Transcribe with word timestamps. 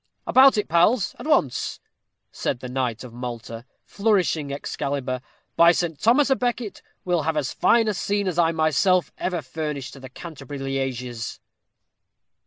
"About 0.25 0.57
it, 0.57 0.67
pals, 0.67 1.15
at 1.19 1.27
once," 1.27 1.79
said 2.31 2.59
the 2.59 2.67
knight 2.67 3.03
of 3.03 3.13
Malta, 3.13 3.65
flourishing 3.85 4.51
Excalibur. 4.51 5.21
"By 5.55 5.71
St. 5.73 5.99
Thomas 6.01 6.31
à 6.31 6.39
Becket, 6.39 6.81
we'll 7.05 7.21
have 7.21 7.37
as 7.37 7.53
fine 7.53 7.87
a 7.87 7.93
scene 7.93 8.27
as 8.27 8.39
I 8.39 8.51
myself 8.51 9.11
ever 9.19 9.43
furnished 9.43 9.93
to 9.93 9.99
the 9.99 10.09
Canterbury 10.09 10.57
lieges." 10.59 11.39